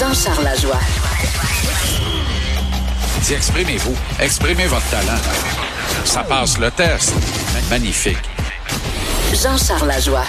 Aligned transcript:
Jean-Charles 0.00 0.44
Lajoie. 0.44 0.80
Dis, 3.20 3.34
exprimez-vous. 3.34 3.94
Exprimez 4.18 4.64
votre 4.64 4.88
talent. 4.88 5.20
Ça 6.06 6.24
passe 6.24 6.56
le 6.56 6.70
test. 6.70 7.12
Magnifique. 7.68 8.16
Jean-Charles 9.34 9.88
Lajoie. 9.88 10.24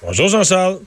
Bonjour 0.00 0.28
Jean-Charles. 0.28 0.80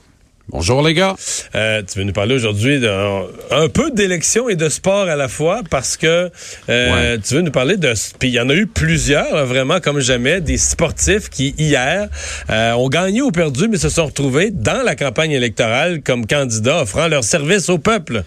Bonjour 0.48 0.80
les 0.80 0.94
gars. 0.94 1.16
Euh, 1.56 1.82
tu 1.82 1.98
veux 1.98 2.04
nous 2.04 2.12
parler 2.12 2.36
aujourd'hui 2.36 2.78
d'un 2.78 3.22
un 3.50 3.68
peu 3.68 3.90
d'élection 3.90 4.48
et 4.48 4.54
de 4.54 4.68
sport 4.68 5.08
à 5.08 5.16
la 5.16 5.26
fois 5.26 5.62
parce 5.68 5.96
que 5.96 6.30
euh, 6.68 7.18
tu 7.18 7.34
veux 7.34 7.40
nous 7.40 7.50
parler 7.50 7.76
de 7.76 7.92
puis 8.20 8.28
il 8.28 8.34
y 8.34 8.40
en 8.40 8.48
a 8.48 8.54
eu 8.54 8.68
plusieurs 8.68 9.34
là, 9.34 9.44
vraiment 9.44 9.80
comme 9.80 9.98
jamais 9.98 10.40
des 10.40 10.56
sportifs 10.56 11.30
qui 11.30 11.52
hier 11.58 12.08
euh, 12.48 12.72
ont 12.74 12.88
gagné 12.88 13.22
ou 13.22 13.32
perdu 13.32 13.66
mais 13.66 13.76
se 13.76 13.88
sont 13.88 14.06
retrouvés 14.06 14.52
dans 14.52 14.84
la 14.84 14.94
campagne 14.94 15.32
électorale 15.32 16.00
comme 16.02 16.26
candidats 16.26 16.82
offrant 16.82 17.08
leur 17.08 17.24
service 17.24 17.68
au 17.68 17.78
peuple. 17.78 18.22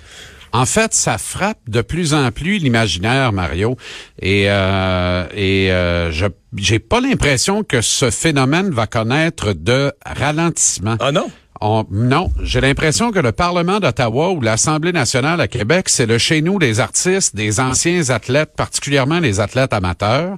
En 0.52 0.66
fait, 0.66 0.94
ça 0.94 1.18
frappe 1.18 1.60
de 1.68 1.82
plus 1.82 2.14
en 2.14 2.32
plus 2.32 2.58
l'imaginaire, 2.58 3.32
Mario, 3.32 3.78
et 4.20 4.50
euh, 4.50 5.26
et 5.36 5.72
euh, 5.72 6.12
je 6.12 6.26
j'ai 6.58 6.80
pas 6.80 7.00
l'impression 7.00 7.64
que 7.64 7.82
ce 7.82 8.10
phénomène 8.10 8.72
va 8.72 8.88
connaître 8.88 9.54
de 9.54 9.94
ralentissement. 10.04 10.98
Ah 11.00 11.12
non? 11.12 11.30
On- 11.62 11.86
non, 11.92 12.32
j'ai 12.42 12.62
l'impression 12.62 13.12
que 13.12 13.20
le 13.20 13.34
Parlement 13.34 13.82
d'Ottawa 13.82 14.32
ou 14.32 14.40
l'Assemblée 14.40 14.94
nationale 14.94 15.42
à 15.42 15.50
Québec, 15.50 15.90
c'est 15.90 16.06
le 16.06 16.18
chez 16.18 16.42
nous 16.42 16.58
des 16.58 16.80
artistes, 16.80 17.36
des 17.36 17.60
anciens 17.60 18.10
athlètes, 18.12 18.52
particulièrement 18.56 19.20
les 19.20 19.42
athlètes 19.42 19.74
amateurs. 19.74 20.38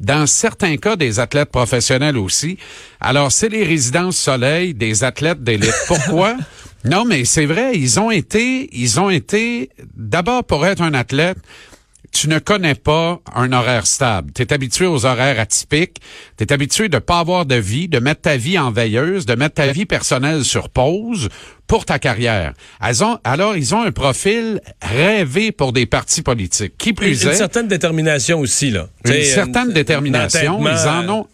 Dans 0.00 0.26
certains 0.26 0.76
cas, 0.76 0.96
des 0.96 1.20
athlètes 1.20 1.50
professionnels 1.50 2.18
aussi. 2.18 2.58
Alors, 3.00 3.30
c'est 3.30 3.48
les 3.48 3.62
résidences 3.62 4.16
soleil 4.16 4.74
des 4.74 5.04
athlètes 5.04 5.42
d'élite. 5.44 5.74
Pourquoi? 5.86 6.36
non, 6.84 7.04
mais 7.04 7.24
c'est 7.24 7.46
vrai, 7.46 7.72
ils 7.74 8.00
ont 8.00 8.10
été, 8.10 8.68
ils 8.72 8.98
ont 8.98 9.10
été, 9.10 9.70
d'abord 9.96 10.42
pour 10.44 10.66
être 10.66 10.82
un 10.82 10.94
athlète, 10.94 11.38
tu 12.12 12.28
ne 12.28 12.38
connais 12.38 12.74
pas 12.74 13.20
un 13.34 13.52
horaire 13.52 13.86
stable. 13.86 14.32
Tu 14.34 14.42
es 14.42 14.52
habitué 14.52 14.86
aux 14.86 15.06
horaires 15.06 15.40
atypiques. 15.40 16.00
Tu 16.36 16.44
es 16.44 16.52
habitué 16.52 16.88
de 16.88 16.98
pas 16.98 17.20
avoir 17.20 17.46
de 17.46 17.54
vie, 17.54 17.88
de 17.88 17.98
mettre 17.98 18.22
ta 18.22 18.36
vie 18.36 18.58
en 18.58 18.70
veilleuse, 18.70 19.26
de 19.26 19.34
mettre 19.34 19.56
ta 19.56 19.66
vie 19.72 19.86
personnelle 19.86 20.44
sur 20.44 20.68
pause 20.68 21.28
pour 21.66 21.84
ta 21.84 21.98
carrière. 21.98 22.52
Ont, 23.02 23.18
alors, 23.24 23.56
ils 23.56 23.74
ont 23.74 23.82
un 23.82 23.92
profil 23.92 24.60
rêvé 24.82 25.52
pour 25.52 25.72
des 25.72 25.86
partis 25.86 26.22
politiques. 26.22 26.74
Qui 26.78 26.90
Une, 26.90 26.94
plus 26.94 27.22
une 27.22 27.30
est, 27.30 27.34
certaine 27.34 27.68
détermination 27.68 28.40
aussi 28.40 28.70
là. 28.70 28.88
une 29.04 29.22
certaine 29.22 29.72
détermination. 29.72 30.60
Ils 30.60 30.88
en 30.88 31.08
ont. 31.08 31.26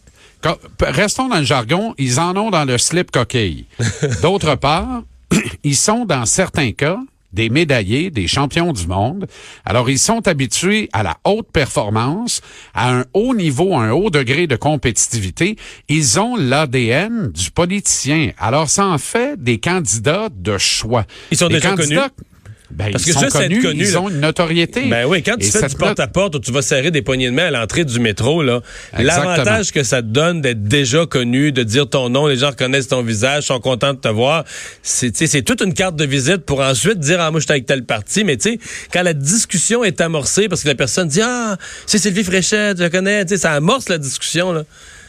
Restons 0.81 1.29
dans 1.29 1.39
le 1.39 1.45
jargon, 1.45 1.95
ils 1.99 2.19
en 2.19 2.37
ont 2.37 2.51
dans 2.51 2.65
le 2.65 2.77
slip 2.77 3.11
coquille. 3.13 3.67
D'autre 4.23 4.57
part, 4.57 5.03
ils 5.65 5.77
sont 5.77 6.05
dans 6.05 6.27
certains 6.27 6.73
cas 6.73 6.99
des 7.33 7.49
médaillés, 7.49 8.11
des 8.11 8.27
champions 8.27 8.73
du 8.73 8.87
monde. 8.87 9.27
Alors, 9.65 9.89
ils 9.91 9.99
sont 9.99 10.27
habitués 10.29 10.89
à 10.93 11.03
la 11.03 11.17
haute 11.25 11.51
performance, 11.53 12.41
à 12.75 12.93
un 12.93 13.05
haut 13.15 13.35
niveau, 13.35 13.75
un 13.75 13.91
haut 13.91 14.11
degré 14.11 14.47
de 14.47 14.57
compétitivité. 14.57 15.57
Ils 15.89 16.19
ont 16.21 16.37
l'ADN 16.37 17.31
du 17.33 17.51
politicien. 17.51 18.31
Alors, 18.39 18.69
ça 18.69 18.87
en 18.87 18.99
fait 18.99 19.43
des 19.43 19.59
candidats 19.59 20.29
de 20.35 20.59
choix. 20.59 21.05
Ils 21.31 21.37
sont 21.39 21.49
Des 21.49 21.55
déjà 21.55 21.71
candidats- 21.77 22.09
connus. 22.11 22.29
Ben, 22.75 22.91
Parce 22.91 23.05
ils 23.05 23.09
que 23.09 23.13
sont 23.13 23.21
juste 23.21 23.37
être 23.37 23.43
connus, 23.43 23.63
connu, 23.63 23.85
ils 23.85 23.93
là. 23.93 24.01
ont 24.01 24.09
une 24.09 24.21
notoriété. 24.21 24.87
Ben 24.89 25.05
oui, 25.07 25.23
quand 25.23 25.37
tu 25.39 25.47
Et 25.47 25.51
fais 25.51 25.69
du 25.69 25.75
porte-à-porte 25.75 26.37
où 26.37 26.39
tu 26.39 26.53
vas 26.53 26.63
serrer 26.63 26.91
des 26.91 27.03
poignées 27.03 27.27
de 27.29 27.35
main 27.35 27.47
à 27.47 27.51
l'entrée 27.51 27.85
du 27.85 28.01
métro, 28.01 28.43
là, 28.43 28.61
l'avantage 28.99 29.73
que 29.73 29.83
ça 29.83 30.01
te 30.03 30.07
donne 30.07 30.41
d'être 30.41 30.63
déjà 30.65 31.05
connu, 31.07 31.53
de 31.53 31.63
dire 31.63 31.89
ton 31.89 32.09
nom, 32.09 32.27
les 32.27 32.37
gens 32.37 32.51
reconnaissent 32.51 32.89
ton 32.89 33.03
visage, 33.03 33.45
sont 33.45 33.61
contents 33.61 33.93
de 33.93 33.99
te 33.99 34.09
voir, 34.09 34.45
c'est 34.83 35.43
toute 35.43 35.61
une 35.61 35.75
carte 35.75 35.97
de 35.97 36.05
visite 36.05 36.39
pour 36.39 36.61
ensuite 36.61 36.99
dire 36.99 37.21
ah 37.21 37.31
moi 37.31 37.41
je 37.41 37.45
suis 37.45 37.53
avec 37.53 37.67
tel 37.67 37.85
parti, 37.85 38.25
mais 38.25 38.37
tu 38.37 38.53
sais 38.53 38.59
quand 38.93 39.03
la 39.03 39.15
discussion 39.15 39.85
est 39.85 40.01
amorcée 40.01 40.49
parce 40.49 40.63
que 40.63 40.69
la 40.69 40.75
personne 40.75 41.09
dit 41.09 41.21
ah 41.23 41.57
c'est 41.87 41.99
Sylvie 41.99 42.25
Fréchette, 42.25 42.79
je 42.79 42.83
la 42.85 42.91
connais, 42.91 43.25
tu 43.25 43.35
sais 43.35 43.39
ça 43.39 43.53
amorce 43.53 43.89
la 43.89 43.99
discussion 43.99 44.53
là. 44.53 44.63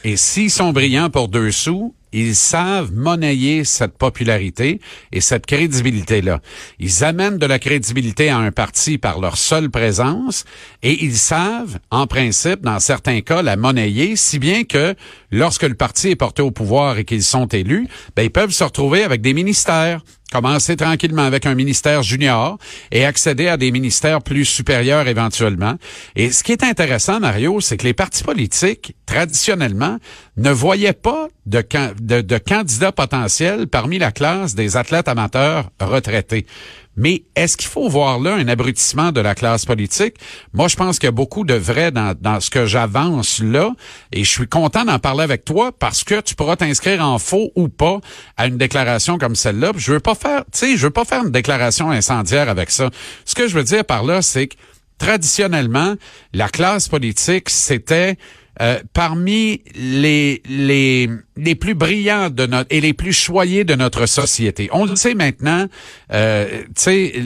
Et 0.03 0.17
s'ils 0.17 0.51
sont 0.51 0.73
brillants 0.73 1.09
pour 1.09 1.29
deux 1.29 1.51
sous, 1.51 1.93
ils 2.13 2.35
savent 2.35 2.93
monnayer 2.93 3.63
cette 3.63 3.97
popularité 3.97 4.79
et 5.11 5.21
cette 5.21 5.45
crédibilité-là. 5.45 6.41
Ils 6.79 7.03
amènent 7.03 7.37
de 7.37 7.45
la 7.45 7.59
crédibilité 7.59 8.29
à 8.29 8.37
un 8.37 8.51
parti 8.51 8.97
par 8.97 9.19
leur 9.19 9.37
seule 9.37 9.69
présence 9.69 10.45
et 10.81 11.03
ils 11.03 11.17
savent, 11.17 11.79
en 11.91 12.07
principe, 12.07 12.61
dans 12.61 12.79
certains 12.79 13.21
cas, 13.21 13.41
la 13.41 13.55
monnayer, 13.55 14.15
si 14.15 14.39
bien 14.39 14.63
que 14.63 14.95
lorsque 15.31 15.63
le 15.63 15.75
parti 15.75 16.09
est 16.09 16.15
porté 16.15 16.41
au 16.41 16.51
pouvoir 16.51 16.97
et 16.97 17.05
qu'ils 17.05 17.23
sont 17.23 17.47
élus, 17.47 17.87
ben, 18.15 18.23
ils 18.23 18.31
peuvent 18.31 18.51
se 18.51 18.63
retrouver 18.63 19.03
avec 19.03 19.21
des 19.21 19.33
ministères 19.33 20.01
commencer 20.33 20.75
tranquillement 20.75 21.21
avec 21.21 21.45
un 21.45 21.53
ministère 21.53 22.01
junior 22.01 22.57
et 22.91 23.05
accéder 23.05 23.47
à 23.47 23.57
des 23.57 23.71
ministères 23.71 24.21
plus 24.21 24.45
supérieurs 24.45 25.07
éventuellement. 25.07 25.75
Et 26.15 26.31
ce 26.31 26.43
qui 26.43 26.51
est 26.51 26.63
intéressant, 26.63 27.19
Mario, 27.19 27.61
c'est 27.61 27.77
que 27.77 27.83
les 27.83 27.93
partis 27.93 28.23
politiques, 28.23 28.95
traditionnellement, 29.05 29.99
ne 30.37 30.49
voyaient 30.49 30.93
pas 30.93 31.27
de, 31.45 31.63
de, 32.01 32.21
de 32.21 32.37
candidats 32.39 32.91
potentiels 32.91 33.67
parmi 33.67 33.99
la 33.99 34.11
classe 34.11 34.55
des 34.55 34.75
athlètes 34.75 35.07
amateurs 35.07 35.69
retraités. 35.79 36.47
Mais 36.95 37.23
est-ce 37.35 37.57
qu'il 37.57 37.69
faut 37.69 37.89
voir 37.89 38.19
là 38.19 38.35
un 38.35 38.47
abrutissement 38.47 39.11
de 39.11 39.19
la 39.19 39.35
classe 39.35 39.65
politique? 39.65 40.15
Moi, 40.53 40.67
je 40.67 40.75
pense 40.75 40.99
qu'il 40.99 41.07
y 41.07 41.09
a 41.09 41.11
beaucoup 41.11 41.43
de 41.43 41.53
vrai 41.53 41.91
dans, 41.91 42.15
dans 42.19 42.39
ce 42.39 42.49
que 42.49 42.65
j'avance 42.65 43.41
là. 43.41 43.71
Et 44.11 44.23
je 44.23 44.29
suis 44.29 44.47
content 44.47 44.85
d'en 44.85 44.99
parler 44.99 45.23
avec 45.23 45.45
toi 45.45 45.71
parce 45.71 46.03
que 46.03 46.21
tu 46.21 46.35
pourras 46.35 46.55
t'inscrire 46.55 47.03
en 47.03 47.17
faux 47.19 47.51
ou 47.55 47.67
pas 47.67 47.99
à 48.37 48.47
une 48.47 48.57
déclaration 48.57 49.17
comme 49.17 49.35
celle-là. 49.35 49.71
Je 49.75 49.93
veux 49.93 49.99
pas 49.99 50.15
faire, 50.15 50.43
tu 50.51 50.59
sais, 50.59 50.77
je 50.77 50.83
veux 50.83 50.91
pas 50.91 51.05
faire 51.05 51.23
une 51.23 51.31
déclaration 51.31 51.89
incendiaire 51.89 52.49
avec 52.49 52.69
ça. 52.69 52.89
Ce 53.25 53.35
que 53.35 53.47
je 53.47 53.55
veux 53.55 53.63
dire 53.63 53.85
par 53.85 54.03
là, 54.03 54.21
c'est 54.21 54.47
que 54.47 54.55
traditionnellement, 54.97 55.95
la 56.33 56.49
classe 56.49 56.87
politique, 56.87 57.49
c'était 57.49 58.17
euh, 58.61 58.79
parmi 58.93 59.61
les, 59.75 60.41
les, 60.47 61.09
les 61.37 61.55
plus 61.55 61.73
brillants 61.73 62.29
de 62.29 62.45
notre 62.45 62.67
et 62.69 62.81
les 62.81 62.93
plus 62.93 63.13
choyés 63.13 63.63
de 63.63 63.75
notre 63.75 64.05
société. 64.05 64.69
On 64.71 64.85
le 64.85 64.95
sait 64.95 65.15
maintenant, 65.15 65.67
euh, 66.11 66.63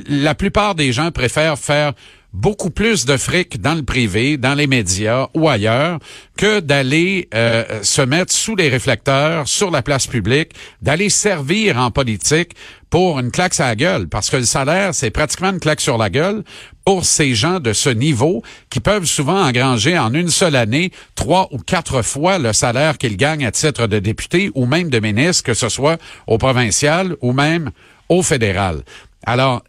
la 0.07 0.35
plupart 0.35 0.75
des 0.75 0.93
gens 0.93 1.11
préfèrent 1.11 1.59
faire 1.59 1.93
beaucoup 2.33 2.69
plus 2.69 3.05
de 3.05 3.17
fric 3.17 3.61
dans 3.61 3.73
le 3.73 3.83
privé, 3.83 4.37
dans 4.37 4.53
les 4.53 4.67
médias 4.67 5.27
ou 5.33 5.49
ailleurs, 5.49 5.99
que 6.37 6.59
d'aller 6.59 7.27
euh, 7.33 7.81
se 7.83 8.01
mettre 8.01 8.33
sous 8.33 8.55
les 8.55 8.69
réflecteurs, 8.69 9.47
sur 9.47 9.71
la 9.71 9.81
place 9.81 10.07
publique, 10.07 10.51
d'aller 10.81 11.09
servir 11.09 11.77
en 11.77 11.89
politique 11.91 12.51
pour 12.89 13.19
une 13.19 13.31
claque 13.31 13.53
sur 13.53 13.65
la 13.65 13.75
gueule, 13.75 14.07
parce 14.07 14.29
que 14.29 14.37
le 14.37 14.45
salaire, 14.45 14.93
c'est 14.93 15.09
pratiquement 15.09 15.49
une 15.49 15.59
claque 15.59 15.81
sur 15.81 15.97
la 15.97 16.09
gueule 16.09 16.43
pour 16.85 17.03
ces 17.03 17.35
gens 17.35 17.59
de 17.59 17.73
ce 17.73 17.89
niveau 17.89 18.43
qui 18.69 18.79
peuvent 18.79 19.05
souvent 19.05 19.45
engranger 19.45 19.97
en 19.99 20.13
une 20.13 20.29
seule 20.29 20.55
année 20.55 20.91
trois 21.15 21.49
ou 21.51 21.57
quatre 21.57 22.01
fois 22.01 22.39
le 22.39 22.53
salaire 22.53 22.97
qu'ils 22.97 23.17
gagnent 23.17 23.45
à 23.45 23.51
titre 23.51 23.87
de 23.87 23.99
député 23.99 24.51
ou 24.55 24.65
même 24.65 24.89
de 24.89 24.99
ministre, 24.99 25.43
que 25.43 25.53
ce 25.53 25.69
soit 25.69 25.99
au 26.27 26.37
provincial 26.37 27.17
ou 27.21 27.33
même 27.33 27.71
au 28.09 28.23
fédéral. 28.23 28.83
Alors, 29.27 29.61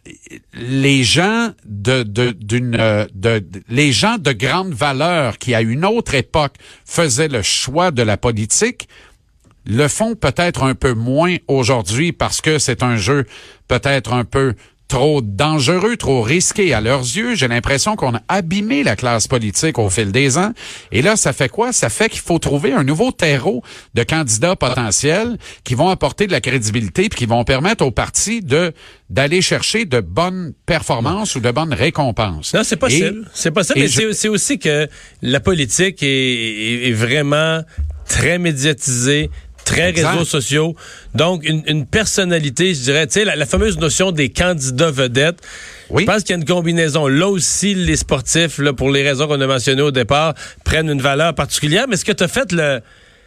les 0.53 1.03
gens 1.03 1.51
de, 1.65 2.05
euh, 2.79 3.05
de- 3.13 3.43
les 3.67 3.91
gens 3.91 4.17
de 4.17 4.31
grande 4.31 4.73
valeur 4.73 5.37
qui 5.37 5.53
à 5.53 5.61
une 5.61 5.83
autre 5.83 6.15
époque 6.15 6.53
faisaient 6.85 7.27
le 7.27 7.41
choix 7.41 7.91
de 7.91 8.01
la 8.01 8.15
politique, 8.15 8.87
le 9.65 9.89
font 9.89 10.15
peut-être 10.15 10.63
un 10.63 10.75
peu 10.75 10.93
moins 10.93 11.35
aujourd'hui 11.49 12.13
parce 12.13 12.39
que 12.39 12.57
c'est 12.57 12.83
un 12.83 12.95
jeu 12.95 13.25
peut-être 13.67 14.13
un 14.13 14.23
peu 14.23 14.53
trop 14.89 15.21
dangereux, 15.21 15.95
trop 15.97 16.21
risqué 16.23 16.73
à 16.73 16.81
leurs 16.81 17.01
yeux. 17.03 17.35
J'ai 17.35 17.47
l'impression 17.47 17.95
qu'on 17.95 18.15
a 18.15 18.21
abîmé 18.27 18.83
la 18.83 18.95
classe 18.97 19.27
politique 19.27 19.77
au 19.77 19.89
fil 19.89 20.11
des 20.11 20.37
ans. 20.37 20.51
Et 20.91 21.01
là, 21.03 21.15
ça 21.15 21.31
fait 21.31 21.47
quoi? 21.47 21.71
Ça 21.71 21.89
fait 21.89 22.09
qu'il 22.09 22.19
faut 22.21 22.39
trouver 22.39 22.73
un 22.73 22.83
nouveau 22.83 23.11
terreau 23.11 23.63
de 23.93 24.03
candidats 24.03 24.55
potentiels 24.55 25.37
qui 25.63 25.75
vont 25.75 25.89
apporter 25.89 26.25
de 26.27 26.31
la 26.31 26.41
crédibilité 26.41 27.07
puis 27.07 27.19
qui 27.19 27.25
vont 27.27 27.43
permettre 27.43 27.85
aux 27.85 27.91
partis 27.91 28.41
de 28.41 28.73
d'aller 29.11 29.41
chercher 29.41 29.85
de 29.85 30.01
bonnes 30.01 30.53
performances 30.65 31.35
ou 31.35 31.39
de 31.39 31.49
bonnes 31.51 31.73
récompenses. 31.73 32.53
Non, 32.53 32.63
c'est 32.63 32.75
possible. 32.75 33.29
C'est 33.33 33.51
possible, 33.51 33.79
mais 33.79 33.87
je- 33.87 33.99
c'est- 33.99 34.13
c'est 34.13 34.27
aussi 34.27 34.59
que 34.59 34.87
la 35.21 35.39
politique 35.39 36.01
est, 36.03 36.07
est- 36.07 36.89
est 36.89 36.93
vraiment 36.93 37.61
très 38.07 38.37
médiatisée, 38.39 39.29
très 39.69 39.89
Exact. 39.89 40.11
réseaux 40.11 40.25
sociaux. 40.25 40.75
Donc, 41.13 41.47
une, 41.47 41.63
une 41.67 41.85
personnalité, 41.85 42.73
je 42.73 42.81
dirais, 42.81 43.07
tu 43.07 43.13
sais, 43.13 43.25
la, 43.25 43.35
la 43.35 43.45
fameuse 43.45 43.77
notion 43.77 44.11
des 44.11 44.29
candidats 44.29 44.91
vedettes. 44.91 45.39
Oui. 45.89 46.03
Je 46.03 46.07
pense 46.07 46.23
qu'il 46.23 46.31
y 46.31 46.33
a 46.33 46.41
une 46.41 46.45
combinaison. 46.45 47.07
Là 47.07 47.27
aussi, 47.27 47.73
les 47.75 47.95
sportifs, 47.95 48.57
là, 48.59 48.73
pour 48.73 48.91
les 48.91 49.03
raisons 49.03 49.27
qu'on 49.27 49.39
a 49.41 49.47
mentionnées 49.47 49.81
au 49.81 49.91
départ, 49.91 50.33
prennent 50.63 50.89
une 50.89 51.01
valeur 51.01 51.33
particulière. 51.35 51.85
Mais 51.87 51.97
ce 51.97 52.05
que 52.05 52.11
tu 52.11 52.23
as 52.23 52.27
fait, 52.27 52.51
le, 52.51 52.81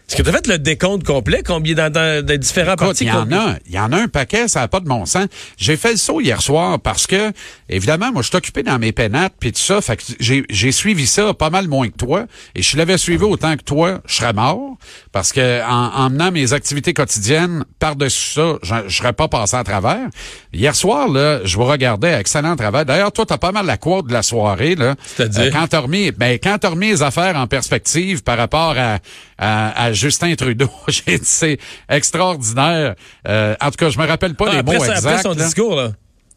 Est-ce 0.08 0.16
que 0.16 0.22
tu 0.22 0.28
as 0.28 0.32
fait 0.32 0.46
le 0.46 0.58
décompte 0.58 1.04
complet? 1.04 1.43
Combien 1.44 1.75
dans, 1.75 1.90
dans, 1.90 2.25
dans 2.25 2.38
différents 2.38 2.75
Écoute, 2.75 3.00
il 3.00 3.06
y 3.06 3.10
en 3.10 3.32
a, 3.32 3.56
il 3.66 3.72
y 3.72 3.78
en 3.78 3.93
a 3.93 3.96
un 3.96 4.08
paquet, 4.08 4.49
ça 4.49 4.60
n'a 4.60 4.69
pas 4.69 4.81
de 4.81 4.87
bon 4.87 5.06
sens. 5.06 5.26
J'ai 5.56 5.76
fait 5.76 5.93
le 5.93 5.96
saut 5.96 6.20
hier 6.20 6.43
soir 6.43 6.78
parce 6.81 7.06
que, 7.06 7.32
évidemment, 7.69 8.12
moi, 8.12 8.22
je 8.22 8.28
suis 8.28 8.37
occupé 8.37 8.62
dans 8.62 8.78
mes 8.78 8.93
pénates 8.93 9.32
puis 9.40 9.52
tout 9.52 9.60
ça, 9.60 9.81
fait 9.81 9.96
que 9.96 10.02
j'ai, 10.20 10.72
suivi 10.72 11.06
ça 11.06 11.32
pas 11.34 11.50
mal 11.50 11.69
moins 11.69 11.88
que 11.88 11.96
toi. 11.96 12.26
Et 12.54 12.62
je 12.62 12.76
l'avais 12.76 12.99
suivi 12.99 13.25
autant 13.25 13.56
que 13.56 13.62
toi, 13.62 14.00
je 14.06 14.16
serais 14.16 14.32
mort 14.32 14.76
parce 15.12 15.32
que 15.32 15.62
en, 15.62 15.94
en 15.94 16.10
menant 16.10 16.31
mes 16.31 16.52
activités 16.52 16.93
quotidiennes 16.93 17.64
par-dessus 17.78 18.34
ça, 18.34 18.58
je, 18.62 18.75
je 18.88 18.96
serais 18.96 19.12
pas 19.12 19.28
passé 19.28 19.56
à 19.56 19.64
travers. 19.64 20.08
Hier 20.52 20.75
soir, 20.75 21.08
là, 21.08 21.40
je 21.44 21.56
vous 21.56 21.64
regardais, 21.64 22.12
excellent 22.19 22.56
travail. 22.56 22.84
D'ailleurs, 22.84 23.12
toi, 23.12 23.25
t'as 23.26 23.38
pas 23.38 23.52
mal 23.52 23.66
la 23.66 23.76
quote 23.76 24.06
de 24.06 24.12
la 24.12 24.22
soirée, 24.22 24.75
là. 24.75 24.94
C'est-à-dire? 25.04 25.43
Euh, 25.43 25.50
quand 25.50 25.66
t'as 25.69 25.81
remis, 25.81 26.10
ben, 26.12 26.38
quand 26.43 26.58
t'as 26.58 26.70
remis 26.70 26.88
les 26.88 27.02
affaires 27.02 27.37
en 27.37 27.46
perspective 27.46 28.22
par 28.22 28.37
rapport 28.37 28.75
à, 28.76 28.99
à, 29.38 29.84
à 29.84 29.92
Justin 29.93 30.35
Trudeau, 30.35 30.69
j'ai 30.89 31.19
dit, 31.19 31.25
c'est 31.25 31.59
extraordinaire. 31.89 32.94
Euh, 33.29 33.55
en 33.61 33.71
tout 33.71 33.77
cas, 33.77 33.91
je 33.91 33.99
me 33.99 34.06
rappelle 34.06 34.35
pas 34.35 34.47
Ah, 34.50 34.56
les 34.56 34.62
mots 34.62 34.73
ça- 34.85 34.94
exacts. 34.94 35.06
après 35.06 35.23
son 35.23 35.31
là. 35.31 35.44
discours, 35.44 35.75
là. 35.77 35.93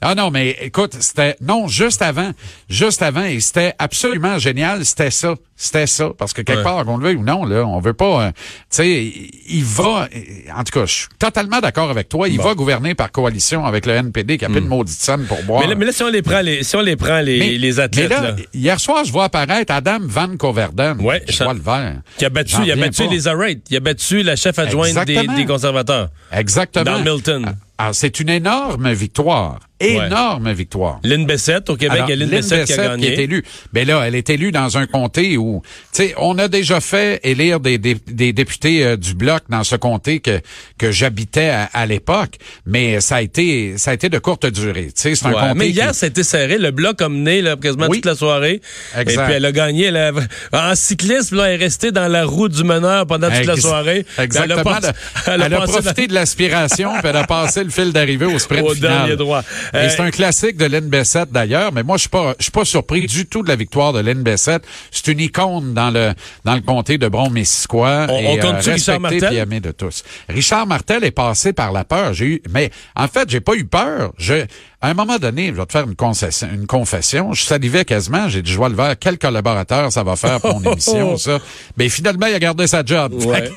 Ah 0.05 0.15
non, 0.15 0.29
mais 0.31 0.55
écoute, 0.61 0.95
c'était 0.99 1.35
non 1.41 1.67
juste 1.67 2.01
avant, 2.01 2.31
juste 2.69 3.01
avant, 3.01 3.23
et 3.23 3.39
c'était 3.39 3.73
absolument 3.79 4.37
génial. 4.39 4.85
C'était 4.85 5.09
ça, 5.11 5.33
c'était 5.55 5.87
ça, 5.87 6.09
parce 6.17 6.31
que 6.33 6.41
quelque 6.41 6.59
Ouais. 6.59 6.63
part, 6.63 6.85
qu'on 6.85 6.97
le 6.97 7.03
veuille 7.05 7.15
ou 7.15 7.23
non, 7.23 7.43
là, 7.45 7.65
on 7.65 7.79
veut 7.79 7.93
pas. 7.93 8.25
euh, 8.27 8.31
tu 8.31 8.35
sais, 8.69 9.13
il 9.49 9.63
va. 9.63 10.07
En 10.55 10.63
tout 10.63 10.79
cas, 10.79 10.85
je 10.85 10.93
suis 10.93 11.07
totalement 11.17 11.59
d'accord 11.59 11.89
avec 11.89 12.07
toi. 12.09 12.27
Il 12.29 12.37
Bon. 12.37 12.43
va 12.43 12.53
gouverner 12.53 12.93
par 12.95 13.11
coalition 13.11 13.65
avec 13.65 13.85
le 13.85 13.93
NPD, 13.93 14.37
qui 14.37 14.45
a 14.45 14.49
plus 14.49 14.61
de 14.61 14.67
maudite 14.67 14.99
somme 15.01 15.25
pour 15.25 15.41
boire. 15.43 15.61
Mais 15.61 15.67
là, 15.67 15.75
mais 15.75 15.85
là, 15.85 15.91
si 15.91 16.03
on 16.03 16.09
les 16.09 16.21
prend, 16.21 16.41
les, 16.41 16.63
si 16.63 16.75
on 16.75 16.81
les 16.81 16.95
prend, 16.95 17.19
les, 17.21 17.39
Mais- 17.39 17.57
les 17.57 17.79
athlètes, 17.79 18.09
mais 18.09 18.15
là, 18.15 18.21
là, 18.31 18.35
hier 18.53 18.79
soir, 18.79 19.03
je 19.05 19.11
vois 19.11 19.25
apparaître 19.25 19.73
Adam 19.73 19.97
Van 20.01 20.37
Coverden. 20.37 20.99
Ouais, 21.01 21.23
je 21.27 21.43
vois 21.43 21.53
le 21.53 21.61
vert. 21.61 22.01
qui 22.17 22.25
a 22.25 22.29
battu, 22.29 22.57
il 22.63 22.71
a 22.71 22.75
battu 22.75 23.03
pas. 23.05 23.09
Lisa 23.11 23.33
Wright. 23.35 23.65
Il 23.69 23.77
a 23.77 23.79
battu 23.79 24.21
la 24.23 24.35
chef 24.35 24.59
adjointe 24.59 25.05
des, 25.05 25.25
des 25.27 25.45
conservateurs. 25.45 26.09
Exactement. 26.31 26.83
Dans 26.85 26.99
Milton. 26.99 27.45
Ah, 27.77 27.87
ah, 27.87 27.89
c'est 27.93 28.19
une 28.19 28.29
énorme 28.29 28.91
victoire. 28.93 29.59
Énorme 29.79 30.51
victoire. 30.53 30.99
Lynn 31.03 31.25
Bessette, 31.25 31.69
au 31.69 31.75
Québec, 31.75 31.97
Alors, 31.97 32.09
Lynn, 32.09 32.19
Lynn 32.19 32.29
Bessette, 32.29 32.65
qui 32.65 32.73
a 32.73 32.87
gagné. 32.89 33.13
est 33.13 33.23
élue. 33.23 33.43
Mais 33.73 33.83
là, 33.83 34.03
elle 34.07 34.15
est 34.15 34.29
élue 34.29 34.51
dans 34.51 34.77
un 34.77 34.87
comté 34.87 35.35
où, 35.37 35.61
tu 35.93 36.03
sais, 36.03 36.13
on 36.17 36.37
a 36.39 36.47
déjà 36.47 36.79
fait 36.79 37.19
élire 37.23 37.59
des, 37.59 37.77
des, 37.77 37.95
des 38.07 38.31
députés 38.31 38.85
euh, 38.85 38.95
du 38.97 39.13
bloc 39.15 39.43
dans 39.49 39.63
ce 39.63 39.75
comté 39.75 40.19
que 40.21 40.39
que 40.77 40.91
j'habitais 40.91 41.49
à, 41.49 41.69
à 41.73 41.85
l'époque, 41.85 42.37
mais 42.65 43.01
ça 43.01 43.17
a 43.17 43.21
été 43.21 43.77
ça 43.77 43.91
a 43.91 43.93
été 43.95 44.07
de 44.09 44.17
courte 44.17 44.45
durée. 44.45 44.85
Tu 44.87 44.91
sais, 44.95 45.15
c'est 45.15 45.25
un 45.25 45.31
Ouais, 45.33 45.39
comté. 45.41 45.53
mais 45.55 45.65
qui- 45.67 45.71
hier, 45.73 45.93
c'était 45.93 46.23
serré. 46.23 46.57
Le 46.57 46.71
bloc 46.71 47.01
a 47.01 47.09
mené 47.09 47.41
là, 47.41 47.55
quasiment 47.57 47.87
Oui. 47.89 47.97
toute 47.97 48.05
la 48.05 48.15
soirée. 48.15 48.61
Exact. 48.97 49.23
Et 49.23 49.25
puis 49.25 49.33
elle 49.35 49.45
a 49.45 49.51
gagné. 49.51 49.85
Elle 49.85 49.97
a- 49.97 50.11
en 50.53 50.75
cyclisme, 50.75 51.35
là, 51.35 51.47
elle 51.49 51.59
est 51.61 51.63
restée 51.65 51.91
dans 51.91 52.07
la 52.07 52.23
roue 52.25 52.47
du 52.47 52.63
meneur 52.63 53.05
pendant 53.07 53.29
toute 53.29 53.45
la 53.45 53.57
soirée. 53.57 54.05
Exactement. 54.17 54.53
Elle 54.55 54.59
a, 54.59 54.63
pas- 54.63 55.33
Elle 55.33 55.53
a, 55.53 55.57
passé 55.59 55.71
profité 55.73 56.07
de 56.07 56.13
l'aspiration, 56.13 56.91
puis 56.99 57.09
elle 57.09 57.17
a 57.17 57.27
passé 57.27 57.63
le 57.63 57.69
fil 57.69 57.91
d'arrivée 57.91 58.25
au 58.25 58.39
sprint 58.39 58.65
Au 58.67 58.73
final. 58.73 58.91
dernier 58.99 59.15
droit. 59.17 59.43
Euh, 59.73 59.89
c'est 59.89 59.99
un 60.01 60.11
classique 60.11 60.57
de 60.57 60.65
Lynn 60.65 60.87
Bessette 60.87 61.31
d'ailleurs, 61.31 61.71
mais 61.73 61.83
moi 61.83 61.97
je 61.97 62.01
suis 62.01 62.09
pas 62.09 62.35
je 62.37 62.43
suis 62.43 62.51
pas 62.51 62.65
surpris 62.65 63.05
du 63.07 63.25
tout 63.25 63.41
de 63.41 63.47
la 63.47 63.55
victoire 63.55 63.93
de 63.93 63.99
Lynn 63.99 64.21
Bessette. 64.23 64.63
C'est 64.91 65.11
une 65.11 65.19
icône 65.19 65.73
dans 65.73 65.89
le 65.89 66.13
dans 66.43 66.55
le 66.55 66.61
comté 66.61 66.97
de 66.97 67.07
Bron-Missisquoi 67.07 68.07
On- 68.09 68.17
et 68.19 68.27
on 68.27 68.37
compte-tu 68.37 68.69
euh, 68.69 68.73
Richard 68.73 68.99
Martel? 68.99 69.37
aimé 69.37 69.59
de 69.59 69.71
tous. 69.71 70.03
Richard 70.29 70.67
Martel 70.67 71.03
est 71.03 71.11
passé 71.11 71.53
par 71.53 71.71
la 71.71 71.83
peur. 71.83 72.13
J'ai 72.13 72.25
eu 72.25 72.41
mais 72.49 72.71
en 72.95 73.07
fait, 73.07 73.29
j'ai 73.29 73.41
pas 73.41 73.53
eu 73.55 73.65
peur. 73.65 74.13
Je 74.17 74.45
à 74.81 74.89
un 74.89 74.93
moment 74.93 75.17
donné, 75.17 75.47
je 75.47 75.53
vais 75.53 75.65
te 75.65 75.71
faire 75.71 75.85
une 75.85 75.95
concession, 75.95 76.47
une 76.53 76.67
confession. 76.67 77.33
Je 77.33 77.43
salivais 77.43 77.85
quasiment. 77.85 78.29
J'ai 78.29 78.41
dit, 78.41 78.51
je 78.51 78.57
vois 78.57 78.69
le 78.69 78.75
verre. 78.75 78.95
Quel 78.99 79.17
collaborateur 79.17 79.91
ça 79.91 80.03
va 80.03 80.15
faire 80.15 80.39
pour 80.41 80.59
mon 80.59 80.71
émission, 80.71 81.17
ça? 81.17 81.39
Mais 81.77 81.89
finalement, 81.89 82.27
il 82.27 82.35
a 82.35 82.39
gardé 82.39 82.67
sa 82.67 82.83
job. 82.83 83.13
Ouais. 83.13 83.51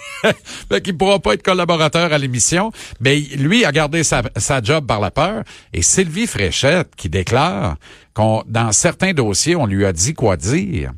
fait 0.71 0.81
qu'il 0.83 0.97
pourra 0.97 1.19
pas 1.19 1.35
être 1.35 1.43
collaborateur 1.43 2.13
à 2.13 2.19
l'émission. 2.19 2.73
Mais 3.01 3.19
lui 3.37 3.65
a 3.65 3.73
gardé 3.73 4.05
sa, 4.05 4.23
sa 4.37 4.63
job 4.63 4.87
par 4.87 5.01
la 5.01 5.11
peur. 5.11 5.43
Et 5.73 5.83
Sylvie 5.83 6.27
Fréchette 6.27 6.91
qui 6.97 7.09
déclare 7.09 7.77
qu'on, 8.15 8.43
dans 8.47 8.73
certains 8.73 9.13
dossiers, 9.13 9.57
on 9.57 9.67
lui 9.67 9.85
a 9.85 9.93
dit 9.93 10.15
quoi 10.15 10.37
dire. 10.37 10.93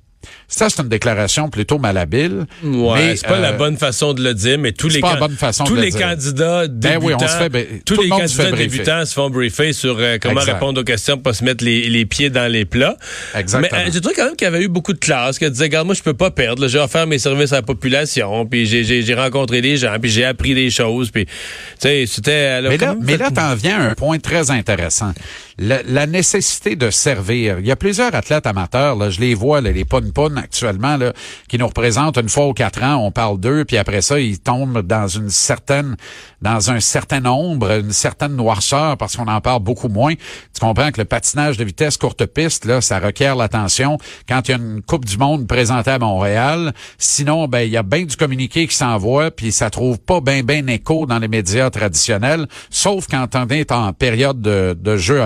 Ça, 0.49 0.69
c'est 0.69 0.83
une 0.83 0.89
déclaration 0.89 1.49
plutôt 1.49 1.79
malhabile. 1.79 2.47
Ouais, 2.63 2.95
mais, 2.95 3.17
c'est 3.17 3.27
pas 3.27 3.35
euh, 3.37 3.41
la 3.41 3.53
bonne 3.53 3.77
façon 3.79 4.13
de 4.13 4.23
le 4.23 4.35
dire, 4.35 4.59
mais 4.59 4.73
tous 4.73 4.89
les 4.89 5.01
pas 5.01 5.15
la 5.15 5.19
can- 5.21 5.27
bonne 5.29 5.37
façon 5.37 5.65
tous 5.65 5.73
de 5.75 5.79
le 5.81 5.85
les 5.87 5.91
dire. 5.93 6.01
candidats 6.01 6.67
Ben 6.69 6.99
oui, 7.01 7.07
débutants, 7.07 7.25
on 7.25 7.29
se 7.29 7.37
fait- 7.37 7.49
ben, 7.49 7.67
tous 7.85 7.95
tout 7.95 8.03
les 8.03 8.09
le 8.09 8.15
monde 8.15 8.27
se 8.27 8.35
fait 8.35 8.43
candidats 8.43 8.57
briefer. 8.57 8.71
débutants 8.79 9.07
se 9.07 9.15
font 9.15 9.31
briefer 9.31 9.73
sur 9.73 9.97
euh, 9.99 10.19
comment 10.21 10.41
Exact. 10.41 10.53
répondre 10.55 10.81
aux 10.81 10.85
questions 10.85 11.17
pour 11.19 11.35
se 11.35 11.45
mettre 11.45 11.65
les, 11.65 11.89
les 11.89 12.05
pieds 12.05 12.29
dans 12.31 12.51
les 12.53 12.65
plats. 12.65 12.97
Exactement. 13.35 13.69
Mais 13.83 13.89
euh, 13.89 13.91
j'ai 13.93 14.01
trouvé 14.01 14.15
quand 14.17 14.27
même 14.27 14.37
qu'il 14.37 14.45
y 14.45 14.49
avait 14.49 14.63
eu 14.63 14.69
beaucoup 14.69 14.93
de 14.93 14.99
classe, 14.99 15.39
qui 15.39 15.49
disait, 15.51 15.65
regarde, 15.65 15.87
moi, 15.87 15.95
je 15.95 16.03
peux 16.03 16.15
pas 16.15 16.31
perdre, 16.31 16.63
là, 16.63 16.69
j'ai 16.69 16.79
offert 16.79 17.07
mes 17.07 17.19
services 17.19 17.53
à 17.53 17.57
la 17.57 17.63
population, 17.63 18.45
puis 18.47 18.67
j'ai- 18.67 18.85
j'ai 18.85 19.03
j'ai 19.03 19.15
rencontré 19.15 19.63
des 19.63 19.77
gens, 19.79 19.97
puis 20.01 20.11
j'ai 20.11 20.25
appris 20.25 20.55
des 20.55 20.71
choses, 20.71 21.11
puis, 21.11 21.25
tu 21.27 21.33
sais, 21.79 22.05
c'était... 22.07 22.61
Mais 22.63 22.77
là, 22.77 22.95
mais 23.01 23.17
là, 23.17 23.31
t'en 23.31 23.55
viens 23.55 23.81
à 23.81 23.91
un 23.91 23.95
point 23.95 24.19
très 24.19 24.51
intéressant. 24.51 25.13
La, 25.63 26.07
nécessité 26.07 26.75
de 26.75 26.89
servir. 26.89 27.59
Il 27.61 27.67
y 27.67 27.71
a 27.71 27.77
plusieurs 27.77 28.15
athlètes 28.15 28.47
amateurs, 28.47 28.97
là, 28.97 29.11
je 29.11 29.21
les 29.21 29.35
vois, 29.35 29.61
les 29.61 29.85
pun 29.85 30.01
actuellement, 30.39 30.97
là, 30.97 31.13
qui 31.49 31.59
nous 31.59 31.67
représentent 31.67 32.17
une 32.17 32.31
fois 32.31 32.49
ou 32.49 32.55
quatre 32.55 32.83
ans, 32.83 32.97
on 33.05 33.11
parle 33.11 33.39
d'eux, 33.39 33.67
puis 33.67 33.77
après 33.77 34.01
ça, 34.01 34.19
ils 34.19 34.39
tombent 34.39 34.81
dans 34.81 35.07
une 35.07 35.29
certaine, 35.29 35.97
dans 36.41 36.71
un 36.71 36.81
certain 36.81 37.21
nombre, 37.21 37.73
une 37.73 37.93
certaine 37.93 38.37
noirceur, 38.37 38.97
parce 38.97 39.17
qu'on 39.17 39.29
en 39.29 39.43
parle 39.43 39.63
beaucoup 39.63 39.89
moins. 39.89 40.15
Tu 40.15 40.61
comprends 40.61 40.93
que 40.93 41.01
le 41.03 41.05
patinage 41.05 41.59
de 41.59 41.65
vitesse 41.65 41.99
courte 41.99 42.25
piste, 42.25 42.65
là, 42.65 42.81
ça 42.81 42.99
requiert 42.99 43.37
l'attention 43.37 43.99
quand 44.27 44.49
il 44.49 44.53
y 44.53 44.55
a 44.55 44.57
une 44.57 44.81
Coupe 44.81 45.05
du 45.05 45.19
Monde 45.19 45.47
présentée 45.47 45.91
à 45.91 45.99
Montréal. 45.99 46.73
Sinon, 46.97 47.49
ben, 47.49 47.61
il 47.61 47.71
y 47.71 47.77
a 47.77 47.83
bien 47.83 48.05
du 48.05 48.17
communiqué 48.17 48.67
qui 48.67 48.75
s'envoie, 48.75 49.31
puis 49.31 49.53
ça 49.53 49.69
trouve 49.69 49.99
pas 49.99 50.23
bien, 50.23 50.43
bien 50.43 50.67
écho 50.69 51.05
dans 51.05 51.19
les 51.19 51.29
médias 51.29 51.69
traditionnels, 51.69 52.47
sauf 52.71 53.07
quand 53.11 53.37
on 53.37 53.47
est 53.49 53.73
en 53.73 53.93
période 53.93 54.41
de, 54.41 54.75
de 54.81 54.97
Jeux 54.97 55.21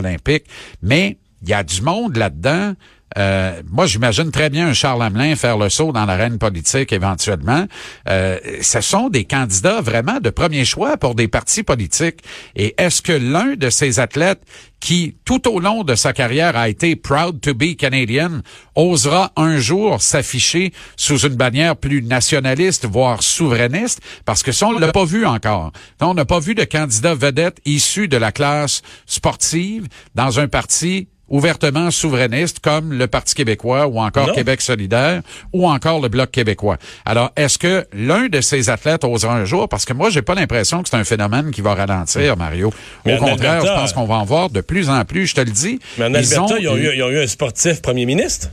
Mais 0.83 1.19
il 1.43 1.49
y 1.49 1.53
a 1.53 1.63
du 1.63 1.83
monde 1.83 2.17
là-dedans. 2.17 2.75
Euh, 3.17 3.63
moi, 3.71 3.87
j'imagine 3.87 4.31
très 4.31 4.51
bien 4.51 4.69
un 4.69 4.73
Charles 4.73 5.03
Hamelin 5.03 5.37
faire 5.37 5.59
le 5.59 5.69
saut 5.69 5.93
dans 5.93 6.05
l'arène 6.05 6.39
politique 6.39 6.93
éventuellement. 6.93 7.67
Euh, 8.09 8.39
ce 8.61 8.81
sont 8.81 9.09
des 9.09 9.25
candidats 9.25 9.81
vraiment 9.81 10.21
de 10.21 10.31
premier 10.31 10.65
choix 10.65 10.97
pour 10.97 11.15
des 11.15 11.29
partis 11.29 11.63
politiques. 11.63 12.21
Et 12.57 12.75
est-ce 12.79 13.03
que 13.03 13.13
l'un 13.13 13.55
de 13.55 13.71
ces 13.71 14.01
athlètes 14.01 14.43
qui, 14.81 15.17
tout 15.25 15.49
au 15.49 15.61
long 15.61 15.83
de 15.83 15.95
sa 15.95 16.13
carrière, 16.13 16.57
a 16.57 16.69
été 16.69 16.95
proud 16.95 17.41
to 17.41 17.55
be 17.55 17.75
Canadian, 17.75 18.43
osera 18.75 19.33
un 19.37 19.59
jour 19.59 20.03
s'afficher 20.03 20.73
sous 20.97 21.21
une 21.21 21.37
bannière 21.37 21.77
plus 21.77 22.03
nationaliste, 22.03 22.87
voire 22.87 23.23
souverainiste? 23.23 24.01
Parce 24.27 24.43
que 24.43 24.53
ça, 24.53 24.67
on 24.67 24.79
l'a 24.79 24.93
pas 24.93 25.07
vu 25.07 25.25
encore. 25.25 25.73
On 26.01 26.13
n'a 26.13 26.27
pas 26.27 26.39
vu 26.39 26.55
de 26.55 26.65
candidat 26.65 27.15
vedette 27.15 27.59
issu 27.65 28.09
de 28.09 28.19
la 28.19 28.31
classe 28.31 28.83
sportive 29.07 29.87
dans 30.15 30.39
un 30.39 30.49
parti 30.49 31.09
ouvertement 31.35 31.91
souverainiste 31.91 32.61
comme 32.61 32.93
le 32.93 33.09
Parti 33.09 33.35
québécois 33.35 33.87
ou 33.89 33.99
encore 34.01 34.29
Non. 34.29 34.35
Québec 34.35 34.61
solidaire 34.61 35.21
ou 35.53 35.69
encore 35.69 36.01
le 36.01 36.09
Bloc 36.09 36.31
québécois. 36.31 36.77
Alors, 37.05 37.33
est-ce 37.37 37.59
que 37.59 37.85
l'un 37.93 38.29
de 38.29 38.41
ces 38.41 38.71
athlètes 38.71 39.03
osera 39.03 39.35
un 39.35 39.45
jour? 39.45 39.69
Parce 39.69 39.85
que 39.85 39.93
moi, 39.93 40.11
j'ai 40.11 40.23
pas 40.23 40.35
l'impression 40.37 40.83
que 40.83 40.89
c'est 40.89 40.97
un 40.97 41.03
phénomène 41.05 41.51
qui 41.51 41.61
va 41.61 41.75
ralentir, 41.75 42.37
Mario. 42.37 42.73
Mais 43.05 43.17
Au 43.17 43.19
contraire, 43.19 43.55
Alberta- 43.63 43.67
je 43.67 43.81
pense 43.81 43.93
qu'on 43.93 44.05
va 44.07 44.15
en 44.15 44.25
voir 44.25 44.49
de 44.49 44.61
plus 44.61 44.89
en 44.89 45.05
plus, 45.05 45.27
je 45.27 45.35
te 45.35 45.41
le 45.41 45.51
dis. 45.51 45.81
Mais 45.99 46.05
en 46.05 46.09
Ils 46.11 46.17
Alberta, 46.19 46.55
ont 46.55 46.57
ils 46.61 46.69
ont, 46.69 46.77
eu, 46.77 46.91
ils 46.95 47.03
ont 47.03 47.11
eu 47.11 47.19
un 47.21 47.27
sportif 47.27 47.83
premier 47.83 48.07
ministre. 48.07 48.49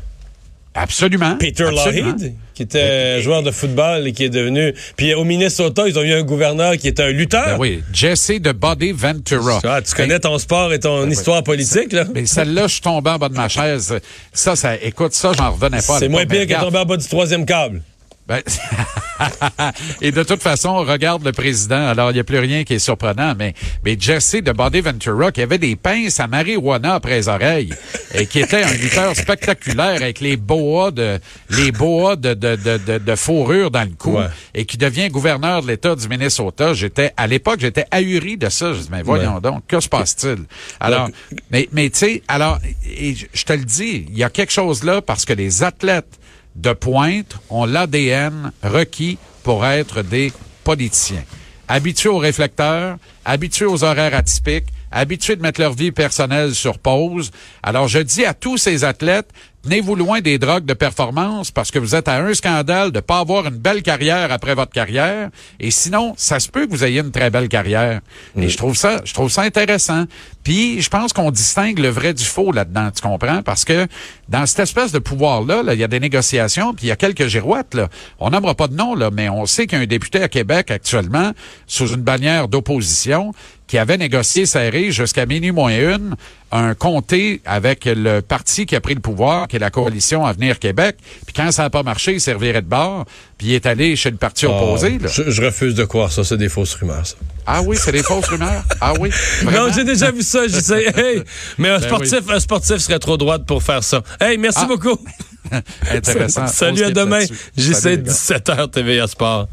Absolument. 0.73 1.35
Peter 1.37 1.65
absolument. 1.65 2.11
Lougheed, 2.11 2.33
qui 2.53 2.63
était 2.63 3.21
joueur 3.21 3.43
de 3.43 3.51
football 3.51 4.07
et 4.07 4.13
qui 4.13 4.23
est 4.23 4.29
devenu. 4.29 4.73
Puis 4.95 5.13
au 5.13 5.23
Minnesota, 5.23 5.87
ils 5.87 5.97
ont 5.99 6.03
eu 6.03 6.13
un 6.13 6.23
gouverneur 6.23 6.77
qui 6.77 6.87
était 6.87 7.03
un 7.03 7.11
lutteur. 7.11 7.45
Ben 7.45 7.57
oui, 7.59 7.83
Jesse 7.91 8.39
de 8.39 8.51
Body 8.53 8.93
Ventura. 8.93 9.59
Ah, 9.65 9.81
tu 9.81 9.93
connais 9.93 10.19
ton 10.19 10.37
sport 10.37 10.71
et 10.71 10.79
ton 10.79 11.09
histoire 11.09 11.43
politique, 11.43 11.91
là? 11.91 12.05
Mais 12.13 12.25
celle-là, 12.25 12.67
je 12.67 12.73
suis 12.73 12.81
tombé 12.81 13.09
en 13.09 13.17
bas 13.17 13.29
de 13.29 13.35
ma 13.35 13.49
chaise. 13.49 13.99
Ça, 14.31 14.55
ça, 14.55 14.75
écoute, 14.75 15.13
ça, 15.13 15.33
j'en 15.37 15.51
revenais 15.51 15.81
pas. 15.85 15.99
C'est 15.99 16.07
moins 16.07 16.25
pire 16.25 16.47
que 16.47 16.53
tomber 16.59 16.79
en 16.79 16.85
bas 16.85 16.97
du 16.97 17.07
troisième 17.07 17.45
câble. 17.45 17.81
Ben, 18.27 18.41
et 20.01 20.11
de 20.11 20.23
toute 20.23 20.41
façon, 20.41 20.69
on 20.69 20.83
regarde 20.85 21.23
le 21.23 21.31
président. 21.31 21.87
Alors, 21.87 22.11
il 22.11 22.15
n'y 22.15 22.19
a 22.19 22.23
plus 22.23 22.39
rien 22.39 22.63
qui 22.63 22.75
est 22.75 22.79
surprenant. 22.79 23.33
Mais, 23.37 23.53
mais 23.83 23.97
Jesse 23.99 24.35
de 24.35 24.51
Body 24.51 24.81
Ventura, 24.81 25.31
qui 25.31 25.41
avait 25.41 25.57
des 25.57 25.75
pinces 25.75 26.19
à 26.19 26.27
marijuana 26.27 26.95
après 26.95 27.17
les 27.17 27.27
oreilles, 27.27 27.73
et 28.13 28.25
qui 28.27 28.39
était 28.39 28.63
un 28.63 28.73
lutteur 28.73 29.15
spectaculaire 29.15 30.01
avec 30.01 30.19
les 30.19 30.37
boas 30.37 30.91
de, 30.91 31.19
les 31.49 31.71
boas 31.71 32.15
de, 32.15 32.33
de, 32.33 32.55
de, 32.55 32.97
de, 32.99 33.15
fourrure 33.15 33.71
dans 33.71 33.83
le 33.83 33.95
cou, 33.97 34.11
Ouais. 34.17 34.27
et 34.53 34.65
qui 34.65 34.77
devient 34.77 35.09
gouverneur 35.09 35.61
de 35.61 35.67
l'État 35.67 35.95
du 35.95 36.07
Minnesota. 36.07 36.73
J'étais, 36.73 37.13
à 37.17 37.27
l'époque, 37.27 37.59
j'étais 37.59 37.85
ahuri 37.91 38.37
de 38.37 38.49
ça. 38.49 38.73
Je 38.73 38.79
dis, 38.79 38.89
mais 38.91 39.01
voyons 39.03 39.39
donc, 39.39 39.65
que 39.67 39.79
se 39.79 39.89
passe-t-il? 39.89 40.43
Alors, 40.79 41.07
Donc- 41.07 41.15
mais, 41.49 41.67
mais 41.71 41.89
tu 41.89 41.99
sais, 41.99 42.23
alors, 42.27 42.59
et 42.85 43.15
je 43.15 43.43
te 43.43 43.53
le 43.53 43.63
dis, 43.65 44.05
il 44.09 44.17
y 44.17 44.23
a 44.23 44.29
quelque 44.29 44.51
chose 44.51 44.83
là 44.83 45.01
parce 45.01 45.25
que 45.25 45.33
les 45.33 45.63
athlètes 45.63 46.19
de 46.55 46.73
pointe 46.73 47.37
ont 47.49 47.65
l'ADN 47.65 48.51
requis 48.63 49.17
pour 49.43 49.65
être 49.65 50.01
des 50.01 50.31
politiciens. 50.63 51.23
Habitués 51.67 52.09
aux 52.09 52.17
réflecteurs, 52.17 52.97
habitués 53.25 53.65
aux 53.65 53.83
horaires 53.83 54.15
atypiques, 54.15 54.67
habitués 54.91 55.35
de 55.35 55.41
mettre 55.41 55.61
leur 55.61 55.73
vie 55.73 55.91
personnelle 55.91 56.53
sur 56.55 56.79
pause. 56.79 57.31
Alors, 57.63 57.87
je 57.87 57.99
dis 57.99 58.25
à 58.25 58.33
tous 58.33 58.57
ces 58.57 58.83
athlètes, 58.83 59.29
tenez-vous 59.63 59.95
loin 59.95 60.21
des 60.21 60.39
drogues 60.39 60.65
de 60.65 60.73
performance 60.73 61.51
parce 61.51 61.71
que 61.71 61.79
vous 61.79 61.95
êtes 61.95 62.07
à 62.07 62.17
un 62.17 62.33
scandale 62.33 62.91
de 62.91 62.99
pas 62.99 63.19
avoir 63.19 63.47
une 63.47 63.57
belle 63.57 63.83
carrière 63.83 64.31
après 64.31 64.55
votre 64.55 64.71
carrière. 64.71 65.29
Et 65.59 65.71
sinon, 65.71 66.13
ça 66.17 66.39
se 66.39 66.49
peut 66.49 66.65
que 66.65 66.71
vous 66.71 66.83
ayez 66.83 67.01
une 67.01 67.11
très 67.11 67.29
belle 67.29 67.47
carrière. 67.47 68.01
Et 68.35 68.49
je 68.49 68.57
trouve 68.57 68.75
ça, 68.75 69.01
je 69.05 69.13
trouve 69.13 69.29
ça 69.29 69.43
intéressant. 69.43 70.05
Puis, 70.43 70.81
je 70.81 70.89
pense 70.89 71.13
qu'on 71.13 71.29
distingue 71.29 71.77
le 71.77 71.89
vrai 71.89 72.13
du 72.13 72.23
faux 72.23 72.51
là-dedans, 72.51 72.89
tu 72.91 73.01
comprends? 73.01 73.43
Parce 73.43 73.63
que 73.63 73.87
dans 74.27 74.45
cette 74.45 74.61
espèce 74.61 74.91
de 74.91 74.99
pouvoir-là, 74.99 75.61
il 75.73 75.79
y 75.79 75.83
a 75.83 75.87
des 75.87 75.99
négociations, 75.99 76.73
puis 76.73 76.87
il 76.87 76.89
y 76.89 76.91
a 76.91 76.95
quelques 76.95 77.27
girouettes. 77.27 77.75
Là. 77.75 77.89
On 78.19 78.31
n'aimera 78.31 78.55
pas 78.55 78.67
de 78.67 78.75
nom, 78.75 78.95
là, 78.95 79.11
mais 79.11 79.29
on 79.29 79.45
sait 79.45 79.67
qu'il 79.67 79.77
y 79.77 79.81
a 79.81 79.83
un 79.83 79.87
député 79.87 80.23
à 80.23 80.27
Québec 80.29 80.71
actuellement, 80.71 81.31
sous 81.67 81.93
une 81.93 82.01
bannière 82.01 82.47
d'opposition, 82.47 83.33
qui 83.71 83.77
avait 83.77 83.95
négocié 83.97 84.45
serré 84.45 84.91
jusqu'à 84.91 85.25
minuit 85.25 85.51
moins 85.53 85.71
une 85.71 86.17
un 86.51 86.73
comté 86.73 87.39
avec 87.45 87.85
le 87.85 88.19
parti 88.19 88.65
qui 88.65 88.75
a 88.75 88.81
pris 88.81 88.95
le 88.95 88.99
pouvoir, 88.99 89.47
qui 89.47 89.55
est 89.55 89.59
la 89.59 89.69
coalition 89.69 90.25
Avenir 90.25 90.59
Québec. 90.59 90.97
Puis 91.25 91.33
quand 91.33 91.49
ça 91.53 91.63
n'a 91.63 91.69
pas 91.69 91.81
marché, 91.81 92.11
il 92.11 92.19
servirait 92.19 92.61
de 92.63 92.67
bord, 92.67 93.05
puis 93.37 93.47
il 93.47 93.53
est 93.53 93.65
allé 93.65 93.95
chez 93.95 94.11
le 94.11 94.17
parti 94.17 94.45
Oh, 94.45 94.49
opposé. 94.51 94.99
Là. 94.99 95.07
je, 95.07 95.31
je 95.31 95.41
refuse 95.41 95.73
de 95.73 95.85
croire 95.85 96.11
ça. 96.11 96.25
C'est 96.25 96.35
des 96.35 96.49
fausses 96.49 96.73
rumeurs, 96.75 97.07
ça. 97.07 97.15
Ah 97.47 97.61
oui, 97.61 97.77
c'est 97.79 97.93
des 97.93 98.03
fausses 98.03 98.27
rumeurs? 98.27 98.65
Ah 98.81 98.91
oui. 98.99 99.09
Vraiment? 99.43 99.67
Non, 99.67 99.73
j'ai 99.73 99.85
déjà 99.85 100.11
vu 100.11 100.21
ça. 100.21 100.45
Je 100.49 100.59
sais, 100.59 100.87
hey, 100.97 101.23
mais 101.57 101.69
un 101.69 101.79
Ben 101.79 101.87
sportif, 101.87 102.19
un 102.29 102.39
sportif 102.41 102.77
serait 102.79 102.99
trop 102.99 103.15
droite 103.15 103.45
pour 103.45 103.63
faire 103.63 103.85
ça. 103.85 104.03
Hey, 104.19 104.37
merci 104.37 104.59
Ah. 104.63 104.67
beaucoup. 104.67 104.97
Intéressant. 105.89 106.47
Salut 106.47 106.83
à 106.83 106.91
demain. 106.91 107.23
J'essaie 107.55 108.03
Salut, 108.03 108.03
les 108.03 108.03
gars. 108.03 108.65
17h 108.65 108.71
TVA 108.71 109.07
Sport. 109.07 109.47